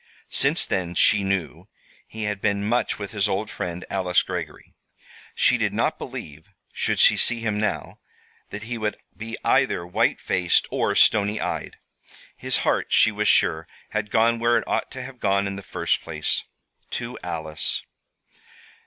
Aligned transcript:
Since 0.31 0.65
then, 0.65 0.95
she 0.95 1.23
knew, 1.23 1.67
he 2.07 2.23
had 2.23 2.41
been 2.41 2.67
much 2.67 2.97
with 2.97 3.11
his 3.11 3.29
old 3.29 3.51
friend, 3.51 3.85
Alice 3.87 4.23
Greggory. 4.23 4.73
She 5.35 5.59
did 5.59 5.73
not 5.73 5.99
believe, 5.99 6.49
should 6.73 6.97
she 6.97 7.15
see 7.15 7.41
him 7.41 7.59
now, 7.59 7.99
that 8.49 8.63
he 8.63 8.79
would 8.79 8.97
be 9.15 9.37
either 9.45 9.85
white 9.85 10.19
faced, 10.19 10.65
or 10.71 10.95
stony 10.95 11.39
eyed. 11.39 11.77
His 12.35 12.57
heart, 12.65 12.87
she 12.89 13.11
was 13.11 13.27
sure, 13.27 13.67
had 13.91 14.09
gone 14.09 14.39
where 14.39 14.57
it 14.57 14.67
ought 14.67 14.89
to 14.89 15.03
have 15.03 15.19
gone 15.19 15.45
in 15.45 15.55
the 15.55 15.61
first 15.61 16.01
place 16.01 16.45
to 16.89 17.15
Alice. 17.21 17.83